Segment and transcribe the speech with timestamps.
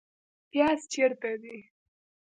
[0.49, 1.57] پیاز چیرته دي؟